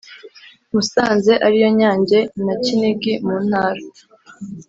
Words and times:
Musanze 0.71 1.33
ariyo 1.45 1.69
Nyange 1.79 2.19
na 2.43 2.53
Kinigi 2.63 3.13
mu 3.25 3.35
Ntara 3.47 3.83